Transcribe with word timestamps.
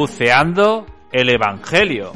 Buceando 0.00 0.86
el 1.12 1.28
Evangelio. 1.28 2.12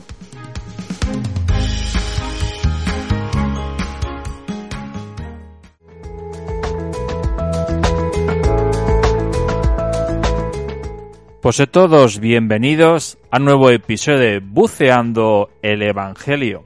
Pues 11.43 11.61
a 11.61 11.67
todos 11.67 12.21
bienvenidos 12.21 13.19
a 13.31 13.37
un 13.37 13.45
nuevo 13.45 13.69
episodio 13.69 14.19
de 14.19 14.39
Buceando 14.39 15.51
el 15.61 15.83
Evangelio. 15.83 16.65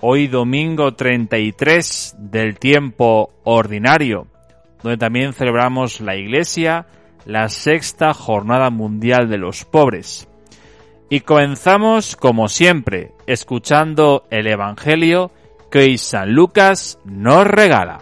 Hoy 0.00 0.26
domingo 0.26 0.94
33 0.94 2.16
del 2.16 2.58
tiempo 2.58 3.34
ordinario, 3.44 4.26
donde 4.82 4.96
también 4.96 5.34
celebramos 5.34 6.00
la 6.00 6.16
Iglesia 6.16 6.86
la 7.26 7.50
sexta 7.50 8.14
Jornada 8.14 8.70
Mundial 8.70 9.28
de 9.28 9.36
los 9.36 9.66
Pobres. 9.66 10.29
Y 11.12 11.22
comenzamos, 11.22 12.14
como 12.14 12.48
siempre, 12.48 13.10
escuchando 13.26 14.28
el 14.30 14.46
Evangelio 14.46 15.32
que 15.68 15.80
hoy 15.80 15.98
San 15.98 16.32
Lucas 16.32 17.00
nos 17.04 17.48
regala. 17.48 17.98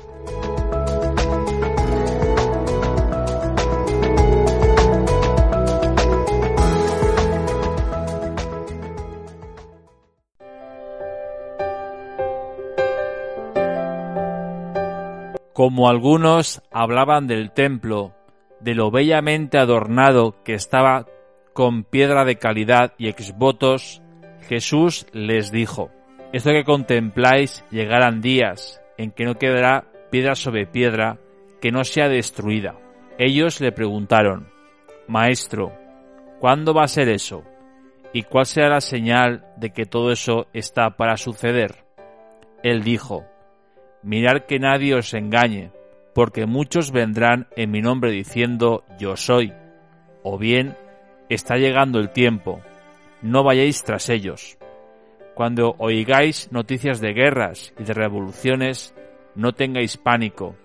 Como 15.54 15.88
algunos 15.88 16.62
hablaban 16.70 17.27
del 17.27 17.52
templo, 17.52 18.12
de 18.60 18.74
lo 18.74 18.90
bellamente 18.90 19.56
adornado 19.56 20.36
que 20.44 20.52
estaba 20.52 21.06
con 21.59 21.83
piedra 21.83 22.25
de 22.25 22.37
calidad 22.37 22.92
y 22.98 23.09
exvotos, 23.09 24.01
Jesús 24.42 25.09
les 25.12 25.51
dijo, 25.51 25.91
Esto 26.33 26.51
que 26.51 26.62
contempláis 26.62 27.64
llegarán 27.73 28.20
días 28.20 28.81
en 28.97 29.11
que 29.11 29.25
no 29.25 29.34
quedará 29.34 29.86
piedra 30.09 30.36
sobre 30.36 30.69
piedra 30.69 31.19
que 31.61 31.73
no 31.73 31.83
sea 31.83 32.09
destruida. 32.09 32.77
Ellos 33.19 33.61
le 33.61 33.73
preguntaron, 33.73 34.47
Maestro, 35.09 35.73
¿cuándo 36.39 36.75
va 36.75 36.84
a 36.84 36.86
ser 36.86 37.09
eso? 37.09 37.42
¿Y 38.12 38.23
cuál 38.23 38.47
será 38.47 38.69
la 38.69 38.81
señal 38.81 39.45
de 39.56 39.70
que 39.70 39.84
todo 39.84 40.12
eso 40.12 40.47
está 40.53 40.91
para 40.91 41.17
suceder? 41.17 41.84
Él 42.62 42.84
dijo, 42.84 43.25
Mirad 44.05 44.42
que 44.47 44.61
nadie 44.61 44.95
os 44.95 45.12
engañe, 45.12 45.73
porque 46.14 46.47
muchos 46.47 46.92
vendrán 46.92 47.48
en 47.56 47.73
mi 47.73 47.81
nombre 47.81 48.12
diciendo 48.12 48.84
yo 48.97 49.17
soy, 49.17 49.53
o 50.23 50.39
bien 50.39 50.77
está 51.34 51.56
llegando 51.56 51.98
el 51.98 52.10
tiempo, 52.10 52.60
no 53.22 53.42
vayáis 53.44 53.82
tras 53.84 54.08
ellos. 54.08 54.58
Cuando 55.34 55.74
oigáis 55.78 56.50
noticias 56.52 57.00
de 57.00 57.12
guerras 57.12 57.72
y 57.78 57.84
de 57.84 57.94
revoluciones, 57.94 58.94
no 59.34 59.52
tengáis 59.52 59.96
pánico, 59.96 60.56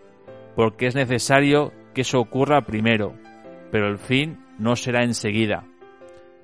porque 0.56 0.88
es 0.88 0.96
necesario 0.96 1.72
que 1.94 2.02
eso 2.02 2.20
ocurra 2.20 2.62
primero, 2.62 3.14
pero 3.72 3.88
el 3.88 4.00
fin 4.00 4.40
no 4.58 4.76
será 4.76 5.04
enseguida. 5.04 5.66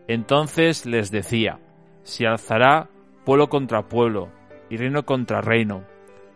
Entonces 0.08 0.86
les 0.86 1.12
decía, 1.12 1.60
se 2.04 2.28
alzará 2.28 2.90
pueblo 3.26 3.50
contra 3.50 3.88
pueblo 3.88 4.30
y 4.70 4.78
reino 4.78 5.06
contra 5.06 5.42
reino 5.42 5.84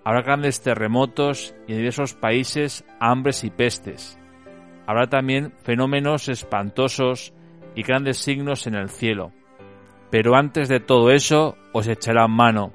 Habrá 0.05 0.21
grandes 0.21 0.61
terremotos 0.61 1.55
y 1.65 1.71
en 1.71 1.77
diversos 1.77 2.13
países 2.13 2.83
hambres 2.99 3.43
y 3.45 3.49
pestes. 3.49 4.19
Habrá 4.85 5.07
también 5.07 5.53
fenómenos 5.63 6.27
espantosos 6.27 7.33
y 7.75 7.83
grandes 7.83 8.17
signos 8.17 8.67
en 8.67 8.75
el 8.75 8.89
cielo. 8.89 9.31
Pero 10.09 10.35
antes 10.35 10.69
de 10.69 10.79
todo 10.79 11.11
eso 11.11 11.57
os 11.71 11.88
echarán 11.88 12.31
mano, 12.31 12.72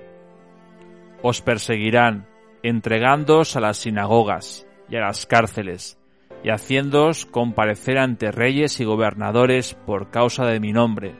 os 1.22 1.42
perseguirán, 1.42 2.26
entregándoos 2.62 3.56
a 3.56 3.60
las 3.60 3.78
sinagogas 3.78 4.66
y 4.88 4.96
a 4.96 5.00
las 5.00 5.26
cárceles, 5.26 5.98
y 6.42 6.50
haciéndoos 6.50 7.26
comparecer 7.26 7.98
ante 7.98 8.30
reyes 8.30 8.80
y 8.80 8.84
gobernadores 8.84 9.74
por 9.86 10.10
causa 10.10 10.46
de 10.46 10.60
mi 10.60 10.72
nombre. 10.72 11.14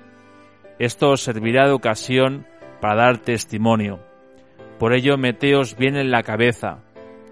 Esto 0.78 1.10
os 1.10 1.22
servirá 1.22 1.66
de 1.66 1.72
ocasión 1.72 2.46
para 2.80 3.02
dar 3.02 3.18
testimonio. 3.18 4.00
Por 4.78 4.94
ello 4.94 5.16
meteos 5.16 5.76
bien 5.76 5.96
en 5.96 6.10
la 6.10 6.22
cabeza, 6.22 6.84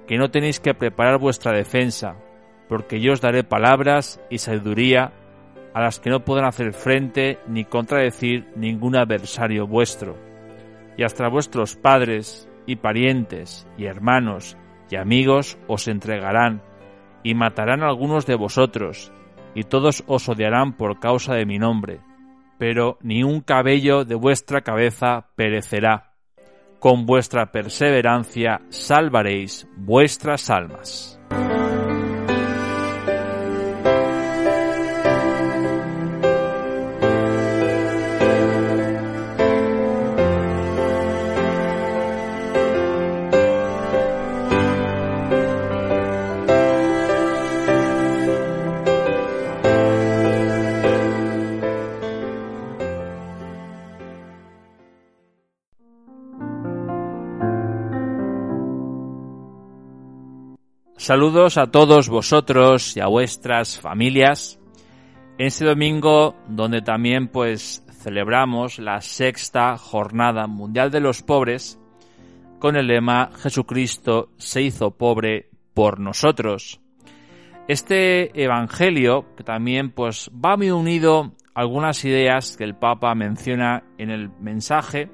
que 0.06 0.18
no 0.18 0.30
tenéis 0.30 0.58
que 0.58 0.74
preparar 0.74 1.18
vuestra 1.18 1.52
defensa, 1.52 2.16
porque 2.68 3.00
yo 3.00 3.12
os 3.12 3.20
daré 3.20 3.44
palabras 3.44 4.20
y 4.30 4.38
sabiduría 4.38 5.12
a 5.76 5.82
las 5.82 6.00
que 6.00 6.08
no 6.08 6.24
podrán 6.24 6.46
hacer 6.46 6.72
frente 6.72 7.38
ni 7.46 7.66
contradecir 7.66 8.48
ningún 8.56 8.96
adversario 8.96 9.66
vuestro. 9.66 10.16
Y 10.96 11.02
hasta 11.02 11.28
vuestros 11.28 11.76
padres 11.76 12.48
y 12.64 12.76
parientes 12.76 13.68
y 13.76 13.84
hermanos 13.84 14.56
y 14.90 14.96
amigos 14.96 15.58
os 15.66 15.86
entregarán, 15.86 16.62
y 17.22 17.34
matarán 17.34 17.82
a 17.82 17.88
algunos 17.88 18.24
de 18.24 18.36
vosotros, 18.36 19.12
y 19.54 19.64
todos 19.64 20.02
os 20.06 20.26
odiarán 20.30 20.78
por 20.78 20.98
causa 20.98 21.34
de 21.34 21.44
mi 21.44 21.58
nombre. 21.58 22.00
Pero 22.56 22.96
ni 23.02 23.22
un 23.22 23.42
cabello 23.42 24.06
de 24.06 24.14
vuestra 24.14 24.62
cabeza 24.62 25.26
perecerá 25.36 26.14
con 26.78 27.04
vuestra 27.04 27.52
perseverancia 27.52 28.62
salvaréis 28.70 29.68
vuestras 29.76 30.48
almas. 30.48 31.20
Saludos 60.98 61.58
a 61.58 61.66
todos 61.66 62.08
vosotros 62.08 62.96
y 62.96 63.00
a 63.00 63.06
vuestras 63.06 63.78
familias 63.78 64.58
en 65.36 65.46
este 65.46 65.66
domingo 65.66 66.34
donde 66.48 66.80
también 66.80 67.28
pues 67.28 67.84
celebramos 68.02 68.78
la 68.78 69.02
sexta 69.02 69.76
jornada 69.76 70.46
mundial 70.46 70.90
de 70.90 71.00
los 71.00 71.22
pobres 71.22 71.78
con 72.58 72.76
el 72.76 72.86
lema 72.86 73.30
Jesucristo 73.36 74.30
se 74.38 74.62
hizo 74.62 74.92
pobre 74.92 75.50
por 75.74 76.00
nosotros. 76.00 76.80
Este 77.68 78.42
evangelio 78.42 79.26
que 79.36 79.44
también 79.44 79.90
pues 79.90 80.30
va 80.32 80.56
muy 80.56 80.70
unido 80.70 81.34
a 81.54 81.60
algunas 81.60 82.02
ideas 82.06 82.56
que 82.56 82.64
el 82.64 82.74
Papa 82.74 83.14
menciona 83.14 83.84
en 83.98 84.08
el 84.08 84.30
mensaje 84.40 85.10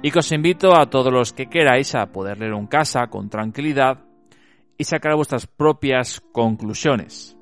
y 0.00 0.10
que 0.10 0.20
os 0.20 0.32
invito 0.32 0.74
a 0.74 0.88
todos 0.88 1.12
los 1.12 1.34
que 1.34 1.50
queráis 1.50 1.94
a 1.94 2.06
poder 2.06 2.38
leer 2.38 2.54
en 2.54 2.66
casa 2.66 3.08
con 3.08 3.28
tranquilidad 3.28 4.06
y 4.78 4.84
sacar 4.84 5.14
vuestras 5.14 5.46
propias 5.46 6.20
conclusiones. 6.32 7.36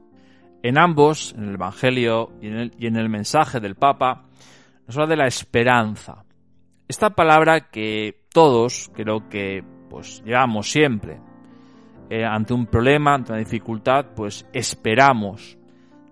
En 0.63 0.79
ambos, 0.79 1.35
en 1.37 1.45
el 1.45 1.55
Evangelio 1.55 2.33
y 2.41 2.49
en 2.87 2.97
el, 2.97 3.09
mensaje 3.09 3.61
del 3.61 3.77
Papa, 3.77 4.27
nos 4.87 4.97
habla 4.97 5.09
de 5.09 5.17
la 5.17 5.27
esperanza. 5.27 6.25
Esta 6.87 7.11
palabra 7.11 7.71
que 7.71 8.27
todos 8.33 8.91
creo 8.95 9.29
que 9.29 9.65
pues 9.89 10.23
llevamos 10.25 10.71
siempre. 10.71 11.19
Eh, 12.11 12.25
ante 12.25 12.53
un 12.53 12.67
problema, 12.67 13.15
ante 13.15 13.33
una 13.33 13.39
dificultad, 13.39 14.07
pues 14.15 14.47
esperamos 14.53 15.57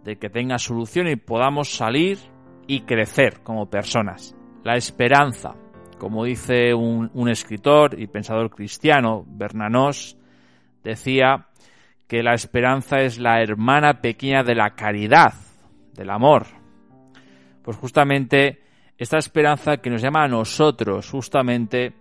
de 0.05 0.17
que 0.17 0.31
tenga 0.31 0.59
solución 0.59 1.09
y 1.09 1.17
podamos 1.17 1.71
salir 1.71 2.19
y 2.67 2.83
crecer 2.83 3.43
como 3.43 3.69
personas. 3.69 4.35
La 4.65 4.77
esperanza, 4.77 5.57
como 5.99 6.25
dice 6.25 6.73
un, 6.73 7.11
un 7.13 7.29
escritor 7.29 8.01
y 8.01 8.07
pensador 8.07 8.51
cristiano, 8.51 9.25
Bernanos, 9.27 10.18
decía 10.83 11.49
que 12.07 12.23
la 12.23 12.35
esperanza 12.35 13.01
es 13.01 13.19
la 13.19 13.43
hermana 13.43 14.01
pequeña 14.01 14.43
de 14.43 14.55
la 14.55 14.71
caridad, 14.71 15.35
del 15.95 16.11
amor. 16.11 16.47
Pues 17.63 17.77
justamente 17.77 18.63
esta 18.97 19.19
esperanza 19.19 19.77
que 19.77 19.91
nos 19.91 20.03
llama 20.03 20.25
a 20.25 20.29
nosotros 20.29 21.11
justamente 21.11 21.95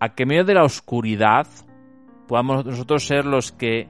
a 0.00 0.14
que 0.14 0.24
en 0.24 0.28
medio 0.28 0.44
de 0.44 0.54
la 0.54 0.64
oscuridad 0.64 1.46
podamos 2.26 2.66
nosotros 2.66 3.06
ser 3.06 3.24
los 3.24 3.52
que 3.52 3.88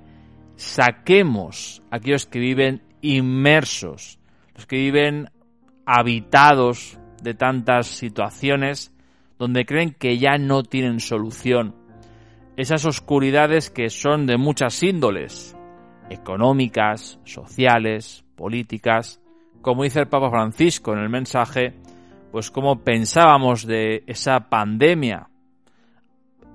saquemos 0.56 1.82
a 1.90 1.96
aquellos 1.96 2.26
que 2.26 2.38
viven 2.38 2.82
inmersos, 3.00 4.19
los 4.54 4.66
que 4.66 4.76
viven 4.76 5.30
habitados 5.87 6.98
de 7.22 7.34
tantas 7.34 7.87
situaciones 7.87 8.94
donde 9.38 9.64
creen 9.66 9.92
que 9.92 10.19
ya 10.19 10.38
no 10.38 10.62
tienen 10.62 11.00
solución, 11.00 11.75
esas 12.56 12.84
oscuridades 12.84 13.70
que 13.70 13.90
son 13.90 14.26
de 14.26 14.36
muchas 14.36 14.82
índoles, 14.82 15.56
económicas, 16.10 17.18
sociales, 17.24 18.24
políticas, 18.36 19.20
como 19.60 19.82
dice 19.82 20.00
el 20.00 20.08
Papa 20.08 20.30
Francisco 20.30 20.92
en 20.92 21.00
el 21.00 21.08
mensaje, 21.08 21.74
pues 22.30 22.50
cómo 22.50 22.84
pensábamos 22.84 23.66
de 23.66 24.04
esa 24.06 24.48
pandemia. 24.48 25.28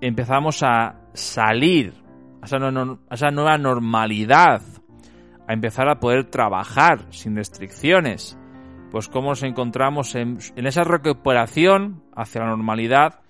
Empezamos 0.02 0.62
a 0.64 1.02
salir 1.14 1.94
a 2.42 2.46
esa, 2.46 3.32
nueva 3.32 3.58
normalidad, 3.58 4.62
a 5.48 5.54
empezar 5.54 5.90
a 5.90 6.00
poder 6.00 6.26
trabajar 6.26 7.06
sin 7.10 7.36
restricciones. 7.36 8.38
Pues 8.92 9.10
cómo 9.10 9.30
nos 9.30 9.44
encontramos 9.44 10.16
en, 10.16 10.38
en 10.56 10.68
esa 10.68 10.84
recuperación 10.84 12.04
hacia 12.16 12.42
la 12.42 12.50
normalidad, 12.50 13.22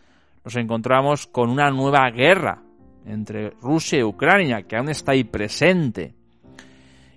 nos 0.44 0.56
encontramos 0.56 1.28
con 1.28 1.50
una 1.50 1.70
nueva 1.70 2.10
guerra 2.10 2.64
entre 3.06 3.52
Rusia 3.62 4.00
y 4.00 4.04
Ucrania, 4.04 4.64
que 4.64 4.78
aún 4.78 4.90
está 4.90 5.14
ahí 5.14 5.24
presente. 5.24 6.14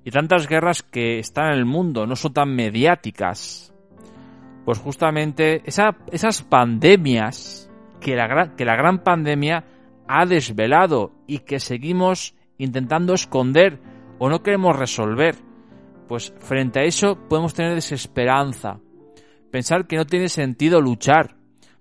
Y 0.05 0.11
tantas 0.11 0.49
guerras 0.49 0.83
que 0.83 1.19
están 1.19 1.53
en 1.53 1.59
el 1.59 1.65
mundo, 1.65 2.07
no 2.07 2.17
son 2.17 2.33
tan 2.33 2.55
mediáticas. 2.55 3.73
Pues 4.65 4.79
justamente 4.79 5.63
esas 5.65 6.43
pandemias 6.43 7.71
que 8.01 8.17
la, 8.17 8.55
que 8.57 8.65
la 8.65 8.77
gran 8.77 9.03
pandemia 9.03 9.65
ha 10.09 10.27
desvelado 10.27 11.13
y 11.27 11.41
que 11.41 11.61
seguimos 11.61 12.35
intentando 12.59 13.15
esconder 13.15 13.81
o 14.19 14.29
no 14.29 14.43
queremos 14.43 14.77
resolver. 14.77 15.37
Pues 16.09 16.35
frente 16.39 16.81
a 16.81 16.85
eso 16.85 17.17
podemos 17.29 17.55
tener 17.55 17.75
desesperanza, 17.75 18.81
pensar 19.51 19.87
que 19.87 19.97
no 19.97 20.05
tiene 20.05 20.29
sentido 20.29 20.81
luchar, 20.81 21.37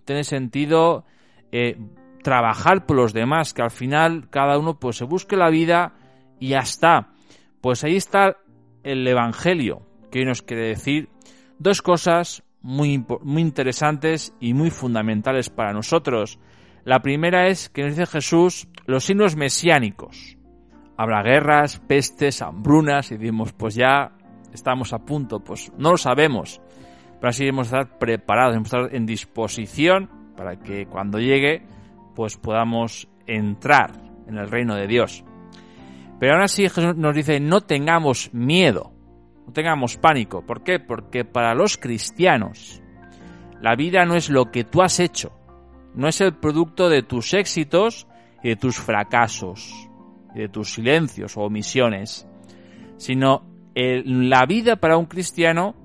tiene 0.05 0.23
sentido 0.23 1.05
eh, 1.51 1.77
trabajar 2.23 2.85
por 2.85 2.97
los 2.97 3.13
demás, 3.13 3.53
que 3.53 3.61
al 3.61 3.71
final 3.71 4.29
cada 4.29 4.57
uno 4.57 4.79
pues 4.79 4.97
se 4.97 5.05
busque 5.05 5.35
la 5.35 5.49
vida 5.49 5.93
y 6.39 6.49
ya 6.49 6.59
está. 6.59 7.09
Pues 7.61 7.83
ahí 7.83 7.95
está 7.95 8.37
el 8.83 9.07
Evangelio, 9.07 9.85
que 10.11 10.19
hoy 10.19 10.25
nos 10.25 10.41
quiere 10.41 10.67
decir 10.67 11.09
dos 11.59 11.81
cosas 11.81 12.43
muy, 12.61 13.03
muy 13.21 13.41
interesantes 13.41 14.33
y 14.39 14.53
muy 14.53 14.69
fundamentales 14.69 15.49
para 15.49 15.73
nosotros. 15.73 16.39
La 16.83 17.01
primera 17.01 17.47
es 17.47 17.69
que 17.69 17.83
nos 17.83 17.91
dice 17.91 18.05
Jesús 18.05 18.67
los 18.85 19.05
signos 19.05 19.35
mesiánicos. 19.35 20.37
Habrá 20.97 21.23
guerras, 21.23 21.79
pestes, 21.87 22.41
hambrunas 22.41 23.11
y 23.11 23.17
decimos, 23.17 23.53
pues 23.53 23.75
ya 23.75 24.11
estamos 24.53 24.93
a 24.93 24.99
punto, 24.99 25.43
pues 25.43 25.71
no 25.77 25.91
lo 25.91 25.97
sabemos. 25.97 26.61
Pero 27.19 27.29
así 27.29 27.43
debemos 27.43 27.67
estar 27.67 27.97
preparados, 27.97 28.53
debemos 28.53 28.73
estar 28.73 28.95
en 28.95 29.05
disposición 29.05 30.20
para 30.41 30.55
que 30.55 30.87
cuando 30.87 31.19
llegue, 31.19 31.61
pues 32.15 32.35
podamos 32.35 33.07
entrar 33.27 33.91
en 34.27 34.39
el 34.39 34.49
reino 34.49 34.75
de 34.75 34.87
Dios. 34.87 35.23
Pero 36.19 36.33
ahora 36.33 36.47
sí 36.47 36.63
Jesús 36.63 36.95
nos 36.97 37.15
dice, 37.15 37.39
no 37.39 37.61
tengamos 37.61 38.33
miedo, 38.33 38.91
no 39.45 39.53
tengamos 39.53 39.97
pánico. 39.97 40.43
¿Por 40.43 40.63
qué? 40.63 40.79
Porque 40.79 41.25
para 41.25 41.53
los 41.53 41.77
cristianos 41.77 42.81
la 43.61 43.75
vida 43.75 44.03
no 44.05 44.15
es 44.15 44.31
lo 44.31 44.49
que 44.49 44.63
tú 44.63 44.81
has 44.81 44.99
hecho, 44.99 45.31
no 45.93 46.07
es 46.07 46.19
el 46.21 46.33
producto 46.33 46.89
de 46.89 47.03
tus 47.03 47.35
éxitos 47.35 48.07
y 48.41 48.49
de 48.49 48.55
tus 48.55 48.77
fracasos, 48.77 49.71
de 50.33 50.49
tus 50.49 50.73
silencios 50.73 51.37
o 51.37 51.41
omisiones, 51.41 52.27
sino 52.97 53.43
la 53.75 54.47
vida 54.47 54.77
para 54.77 54.97
un 54.97 55.05
cristiano 55.05 55.75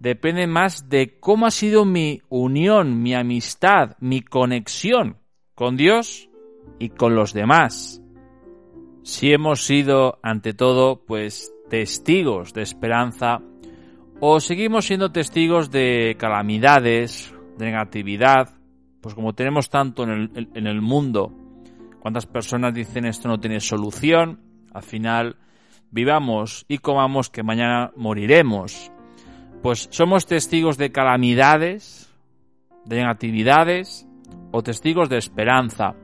depende 0.00 0.46
más 0.46 0.88
de 0.88 1.18
cómo 1.18 1.46
ha 1.46 1.50
sido 1.50 1.84
mi 1.84 2.20
unión, 2.28 3.02
mi 3.02 3.14
amistad, 3.14 3.96
mi 4.00 4.20
conexión 4.22 5.18
con 5.54 5.76
Dios 5.76 6.28
y 6.78 6.90
con 6.90 7.14
los 7.14 7.32
demás. 7.32 8.02
Si 9.02 9.32
hemos 9.32 9.64
sido, 9.64 10.18
ante 10.22 10.54
todo, 10.54 11.04
pues 11.04 11.52
testigos 11.68 12.54
de 12.54 12.62
esperanza, 12.62 13.40
o 14.20 14.40
seguimos 14.40 14.86
siendo 14.86 15.12
testigos 15.12 15.70
de 15.70 16.16
calamidades, 16.18 17.34
de 17.58 17.66
negatividad, 17.66 18.54
pues 19.00 19.14
como 19.14 19.34
tenemos 19.34 19.68
tanto 19.68 20.04
en 20.04 20.66
el, 20.66 20.80
mundo, 20.80 21.30
cuántas 22.00 22.26
personas 22.26 22.72
dicen 22.72 23.04
esto 23.04 23.28
no 23.28 23.38
tiene 23.38 23.60
solución, 23.60 24.40
al 24.72 24.82
final 24.82 25.36
vivamos 25.90 26.64
y 26.68 26.78
comamos 26.78 27.28
que 27.28 27.42
mañana 27.42 27.92
moriremos. 27.96 28.90
Pues 29.64 29.88
somos 29.90 30.26
testigos 30.26 30.76
de 30.76 30.92
calamidades, 30.92 32.14
de 32.84 32.96
negatividades, 32.96 34.06
o 34.52 34.62
testigos 34.62 35.08
de 35.08 35.16
esperanza. 35.16 35.94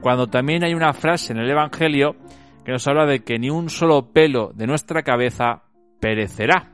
Cuando 0.00 0.26
también 0.26 0.64
hay 0.64 0.74
una 0.74 0.92
frase 0.92 1.32
en 1.32 1.38
el 1.38 1.48
Evangelio 1.48 2.16
que 2.64 2.72
nos 2.72 2.88
habla 2.88 3.06
de 3.06 3.22
que 3.22 3.38
ni 3.38 3.50
un 3.50 3.70
solo 3.70 4.10
pelo 4.10 4.50
de 4.52 4.66
nuestra 4.66 5.04
cabeza 5.04 5.62
perecerá. 6.00 6.72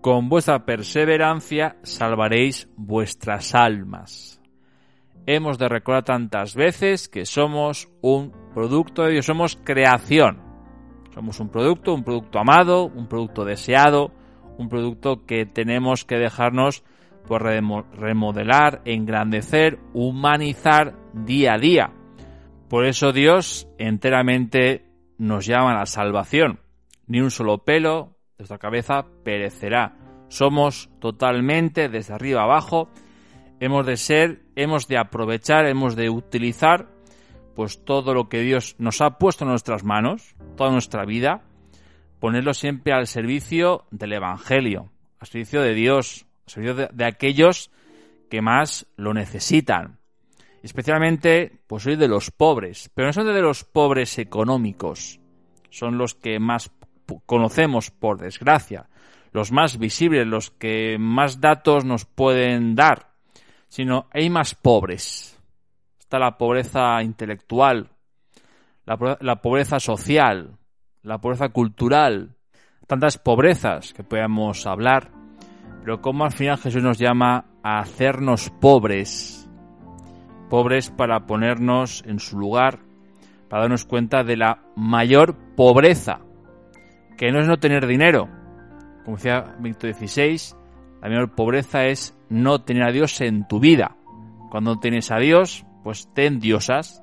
Con 0.00 0.28
vuestra 0.28 0.64
perseverancia 0.64 1.76
salvaréis 1.84 2.68
vuestras 2.76 3.54
almas. 3.54 4.42
Hemos 5.24 5.56
de 5.56 5.68
recordar 5.68 6.02
tantas 6.02 6.56
veces 6.56 7.08
que 7.08 7.26
somos 7.26 7.88
un 8.00 8.32
producto 8.52 9.04
de 9.04 9.12
Dios, 9.12 9.26
somos 9.26 9.56
creación. 9.62 10.42
Somos 11.14 11.38
un 11.38 11.48
producto, 11.48 11.94
un 11.94 12.02
producto 12.02 12.40
amado, 12.40 12.86
un 12.86 13.06
producto 13.06 13.44
deseado, 13.44 14.18
un 14.60 14.68
producto 14.68 15.24
que 15.24 15.46
tenemos 15.46 16.04
que 16.04 16.16
dejarnos 16.16 16.84
por 17.26 17.42
remodelar, 17.42 18.82
engrandecer, 18.84 19.78
humanizar 19.94 20.96
día 21.14 21.54
a 21.54 21.58
día. 21.58 21.92
Por 22.68 22.86
eso 22.86 23.12
Dios 23.12 23.68
enteramente 23.78 24.84
nos 25.18 25.46
llama 25.46 25.72
a 25.72 25.78
la 25.80 25.86
salvación. 25.86 26.60
Ni 27.06 27.20
un 27.20 27.30
solo 27.30 27.64
pelo 27.64 28.16
de 28.36 28.42
nuestra 28.42 28.58
cabeza 28.58 29.06
perecerá. 29.24 29.96
Somos 30.28 30.90
totalmente 31.00 31.88
desde 31.88 32.14
arriba 32.14 32.42
abajo. 32.42 32.90
Hemos 33.60 33.86
de 33.86 33.96
ser, 33.96 34.42
hemos 34.56 34.88
de 34.88 34.98
aprovechar, 34.98 35.66
hemos 35.66 35.96
de 35.96 36.10
utilizar 36.10 36.88
pues 37.56 37.84
todo 37.84 38.14
lo 38.14 38.28
que 38.28 38.40
Dios 38.40 38.76
nos 38.78 39.00
ha 39.00 39.18
puesto 39.18 39.44
en 39.44 39.50
nuestras 39.50 39.84
manos, 39.84 40.36
toda 40.56 40.70
nuestra 40.70 41.04
vida, 41.04 41.42
ponerlo 42.20 42.54
siempre 42.54 42.92
al 42.92 43.06
servicio 43.06 43.86
del 43.90 44.12
Evangelio, 44.12 44.90
al 45.18 45.26
servicio 45.26 45.62
de 45.62 45.74
Dios, 45.74 46.26
de, 46.54 47.04
aquellos 47.04 47.70
que 48.28 48.42
más 48.42 48.86
lo 48.96 49.14
necesitan. 49.14 49.98
Especialmente, 50.62 51.62
pues 51.66 51.82
soy 51.84 51.96
de 51.96 52.06
los 52.06 52.30
pobres, 52.30 52.90
pero 52.94 53.08
no 53.08 53.12
son 53.12 53.26
de 53.26 53.40
los 53.40 53.64
pobres 53.64 54.18
económicos, 54.18 55.18
son 55.70 55.96
los 55.96 56.14
que 56.14 56.38
más 56.38 56.70
conocemos 57.24 57.90
por 57.90 58.18
desgracia, 58.18 58.88
los 59.32 59.50
más 59.50 59.78
visibles, 59.78 60.26
los 60.26 60.50
que 60.50 60.98
más 60.98 61.40
datos 61.40 61.84
nos 61.84 62.04
pueden 62.04 62.74
dar, 62.74 63.14
sino 63.68 64.08
hay 64.12 64.28
más 64.28 64.54
pobres. 64.54 65.38
Está 65.98 66.18
la 66.18 66.36
pobreza 66.36 67.02
intelectual, 67.02 67.88
la 68.84 69.40
pobreza 69.40 69.80
social, 69.80 70.58
la 71.02 71.18
pobreza 71.18 71.48
cultural, 71.50 72.36
tantas 72.86 73.18
pobrezas 73.18 73.92
que 73.92 74.04
podemos 74.04 74.66
hablar 74.66 75.20
pero 75.82 76.00
cómo 76.00 76.24
al 76.24 76.32
final 76.32 76.58
Jesús 76.58 76.82
nos 76.82 76.98
llama 76.98 77.46
a 77.62 77.78
hacernos 77.78 78.50
pobres, 78.50 79.48
pobres 80.48 80.90
para 80.90 81.26
ponernos 81.26 82.02
en 82.06 82.18
su 82.18 82.38
lugar, 82.38 82.80
para 83.48 83.62
darnos 83.62 83.84
cuenta 83.84 84.22
de 84.22 84.36
la 84.36 84.62
mayor 84.76 85.36
pobreza, 85.56 86.20
que 87.16 87.32
no 87.32 87.40
es 87.40 87.48
no 87.48 87.58
tener 87.58 87.86
dinero. 87.86 88.28
Como 89.04 89.16
decía 89.16 89.56
Víctor 89.58 89.94
XVI, 89.94 90.56
la 91.00 91.08
mayor 91.08 91.34
pobreza 91.34 91.86
es 91.86 92.16
no 92.28 92.62
tener 92.62 92.84
a 92.84 92.92
Dios 92.92 93.20
en 93.20 93.48
tu 93.48 93.58
vida. 93.58 93.96
Cuando 94.50 94.78
tienes 94.78 95.10
a 95.10 95.16
Dios, 95.16 95.64
pues 95.82 96.08
ten 96.14 96.40
diosas 96.40 97.02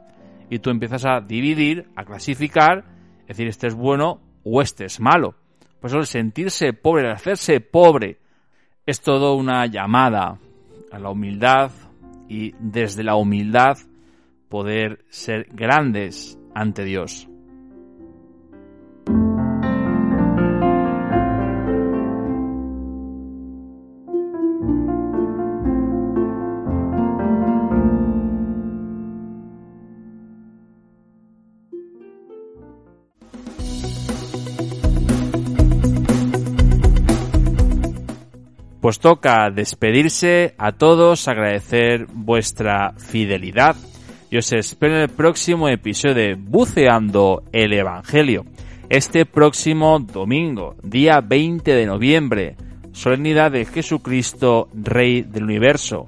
y 0.49 0.59
tú 0.59 0.69
empiezas 0.69 1.05
a 1.05 1.21
dividir, 1.21 1.89
a 1.95 2.05
clasificar, 2.05 2.85
decir 3.27 3.47
este 3.47 3.67
es 3.67 3.75
bueno 3.75 4.21
o 4.43 4.61
este 4.61 4.85
es 4.85 4.99
malo. 4.99 5.35
Por 5.79 5.89
eso 5.89 5.99
el 5.99 6.05
sentirse 6.05 6.73
pobre, 6.73 7.03
el 7.03 7.13
hacerse 7.13 7.59
pobre, 7.59 8.17
es 8.85 9.01
todo 9.01 9.35
una 9.35 9.65
llamada 9.65 10.39
a 10.91 10.99
la 10.99 11.09
humildad 11.09 11.71
y 12.29 12.53
desde 12.59 13.03
la 13.03 13.15
humildad 13.15 13.77
poder 14.49 15.05
ser 15.09 15.47
grandes 15.51 16.39
ante 16.55 16.83
Dios. 16.83 17.27
Pues 38.87 38.99
toca 38.99 39.49
despedirse 39.49 40.55
a 40.57 40.71
todos, 40.71 41.27
agradecer 41.27 42.07
vuestra 42.09 42.93
fidelidad 42.93 43.75
y 44.31 44.37
os 44.37 44.53
espero 44.53 44.95
en 44.95 45.01
el 45.01 45.09
próximo 45.09 45.67
episodio 45.67 46.15
de 46.15 46.35
Buceando 46.35 47.43
el 47.51 47.73
Evangelio. 47.73 48.45
este 48.87 49.25
próximo 49.25 49.99
domingo, 49.99 50.77
día 50.83 51.19
20 51.19 51.69
de 51.69 51.85
noviembre, 51.85 52.55
solemnidad 52.93 53.51
de 53.51 53.65
Jesucristo, 53.65 54.69
Rey 54.73 55.23
del 55.23 55.43
Universo, 55.43 56.05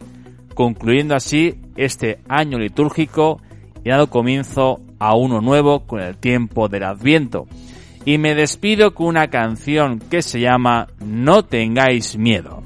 concluyendo 0.56 1.16
así 1.16 1.60
este 1.76 2.20
año 2.30 2.58
litúrgico 2.60 3.42
y 3.84 3.90
dando 3.90 4.10
comienzo 4.10 4.80
a 5.00 5.18
uno 5.18 5.42
nuevo 5.42 5.86
con 5.86 6.00
el 6.00 6.16
tiempo 6.16 6.70
del 6.70 6.84
Adviento. 6.84 7.46
Y 8.06 8.18
me 8.18 8.36
despido 8.36 8.94
con 8.94 9.08
una 9.08 9.30
canción 9.30 10.00
que 10.00 10.22
se 10.22 10.40
llama 10.40 10.88
No 11.00 11.44
tengáis 11.44 12.18
miedo. 12.18 12.64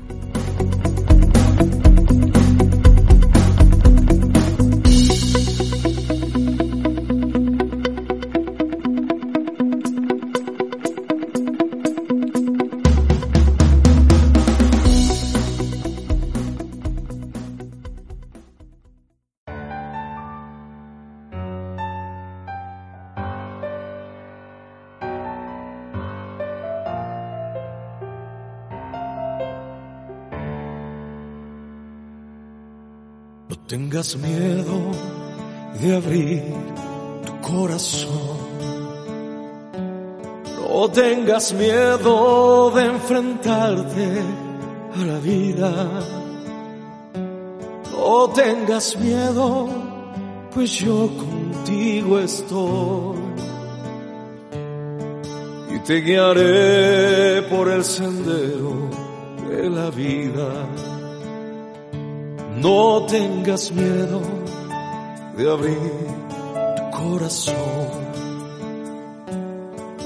Tengas 33.73 34.15
miedo 34.17 34.91
de 35.81 35.95
abrir 35.95 36.43
tu 37.25 37.33
corazón. 37.41 38.37
No 40.61 40.91
tengas 40.91 41.51
miedo 41.53 42.69
de 42.69 42.85
enfrentarte 42.85 44.21
a 44.95 45.05
la 45.05 45.17
vida. 45.17 45.71
No 47.91 48.29
tengas 48.29 48.95
miedo, 48.99 49.67
pues 50.53 50.69
yo 50.73 51.09
contigo 51.17 52.19
estoy. 52.19 53.17
Y 55.75 55.79
te 55.79 55.95
guiaré 56.01 57.41
por 57.49 57.69
el 57.69 57.83
sendero 57.83 58.87
de 59.49 59.67
la 59.67 59.89
vida 59.89 60.92
no 62.63 63.05
tengas 63.07 63.71
miedo 63.71 64.21
de 65.35 65.51
abrir 65.51 65.77
tu 66.77 66.91
corazón. 66.97 68.03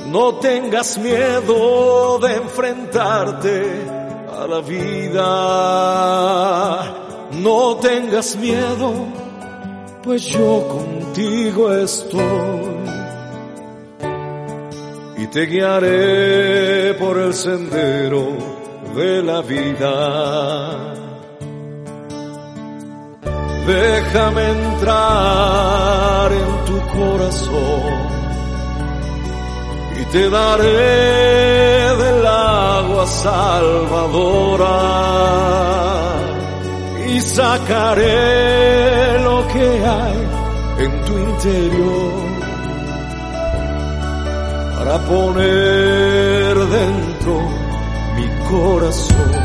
No 0.07 0.35
tengas 0.35 0.97
miedo 0.97 2.17
de 2.17 2.33
enfrentarte 2.33 3.85
a 4.35 4.47
la 4.47 4.61
vida. 4.61 5.23
No 7.33 7.75
tengas 7.75 8.35
miedo, 8.37 8.91
pues 10.01 10.23
yo 10.23 10.67
contigo 10.67 11.71
estoy. 11.71 12.23
Y 15.17 15.27
te 15.27 15.45
guiaré 15.45 16.95
por 16.95 17.19
el 17.19 17.35
sendero 17.35 18.35
de 18.95 19.21
la 19.21 19.41
vida 19.41 20.96
déjame 23.67 24.49
entrar 24.49 26.31
en 26.31 26.65
tu 26.65 26.79
corazón 26.97 27.93
y 29.99 30.05
te 30.05 30.29
daré 30.29 31.95
del 32.03 32.25
agua 32.25 33.05
salvadora 33.05 34.79
y 37.09 37.19
sacaré 37.19 39.19
lo 39.19 39.45
que 39.49 39.67
hay 39.97 40.19
en 40.85 40.91
tu 41.05 41.13
interior 41.17 42.27
para 44.77 44.97
poner 44.99 46.55
dentro 46.55 47.33
mi 48.15 48.27
corazón. 48.49 49.36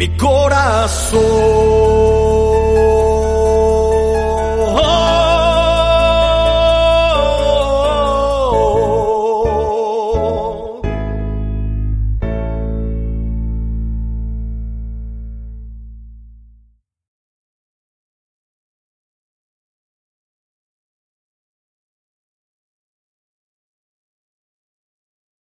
Mi 0.00 0.08
corazón. 0.16 1.59